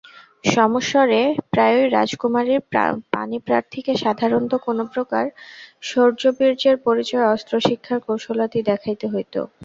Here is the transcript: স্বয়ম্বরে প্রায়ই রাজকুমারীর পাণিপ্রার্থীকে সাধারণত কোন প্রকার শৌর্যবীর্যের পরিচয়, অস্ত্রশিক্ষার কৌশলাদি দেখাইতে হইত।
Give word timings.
স্বয়ম্বরে 0.43 1.21
প্রায়ই 1.51 1.85
রাজকুমারীর 1.89 2.61
পাণিপ্রার্থীকে 3.13 3.93
সাধারণত 4.03 4.51
কোন 4.65 4.77
প্রকার 4.93 5.25
শৌর্যবীর্যের 5.83 6.75
পরিচয়, 6.85 7.25
অস্ত্রশিক্ষার 7.27 7.99
কৌশলাদি 8.07 8.59
দেখাইতে 8.69 9.05
হইত। 9.13 9.35